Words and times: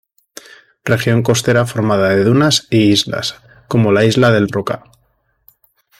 Región 0.83 1.21
costera 1.21 1.67
formada 1.67 2.09
de 2.09 2.23
dunas 2.23 2.65
y 2.71 2.89
Islas, 2.91 3.35
como 3.67 3.91
la 3.91 4.03
Isla 4.03 4.31
del 4.31 4.49
Roca. 4.49 4.83